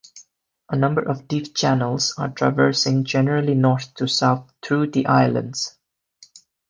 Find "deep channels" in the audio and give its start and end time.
1.27-2.15